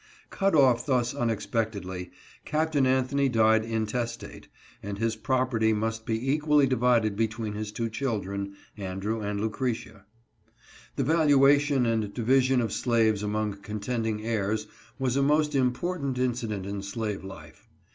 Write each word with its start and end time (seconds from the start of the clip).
Cut 0.31 0.55
off 0.55 0.83
thus 0.87 1.13
unexpectedly, 1.13 2.09
Capt. 2.43 2.75
Anthony 2.75 3.29
died 3.29 3.63
intes 3.63 4.17
tate, 4.17 4.47
and 4.81 4.97
his 4.97 5.15
property 5.15 5.73
must 5.73 6.07
be 6.07 6.31
equally 6.31 6.65
divided 6.65 7.15
between 7.15 7.53
his 7.53 7.71
two 7.71 7.87
children, 7.87 8.55
Andrew 8.77 9.19
and 9.21 9.39
Lucretia. 9.39 10.05
The 10.95 11.03
valuation 11.03 11.85
and 11.85 12.11
division 12.15 12.61
of 12.61 12.73
slaves 12.73 13.21
among 13.21 13.61
contending 13.61 14.25
heirs 14.25 14.65
was 14.97 15.15
a 15.17 15.21
most 15.21 15.53
important 15.53 16.17
incident 16.17 16.65
in 16.65 16.81
slave 16.81 17.23
life. 17.23 17.69